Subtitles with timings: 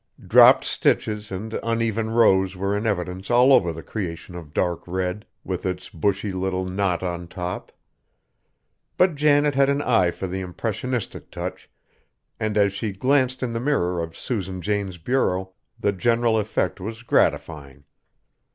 [0.25, 5.27] Dropped stitches and uneven rows were in evidence all over the creation of dark red,
[5.43, 7.71] with its bushy little knot on top.
[8.97, 11.69] But Janet had an eye for the impressionistic touch,
[12.39, 17.03] and as she glanced in the mirror of Susan Jane's bureau, the general effect was
[17.03, 17.83] gratifying.